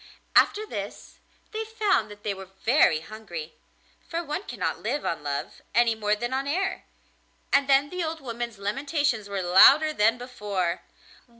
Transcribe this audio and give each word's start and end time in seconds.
After 0.35 0.65
this 0.65 1.19
they 1.51 1.63
found 1.63 2.09
that 2.09 2.23
they 2.23 2.33
were 2.33 2.45
very 2.65 3.01
hungry, 3.01 3.53
for 4.09 4.23
one 4.23 4.41
cannot 4.45 4.79
live 4.81 5.05
on 5.05 5.21
love, 5.21 5.61
any 5.75 5.93
more 5.93 6.15
than 6.15 6.33
on 6.33 6.47
air, 6.47 6.85
and 7.53 7.69
then 7.69 7.91
the 7.91 8.03
old 8.03 8.19
woman's 8.19 8.57
lamentations 8.57 9.29
were 9.29 9.43
louder 9.43 9.93
than 9.93 10.17
before. 10.17 10.81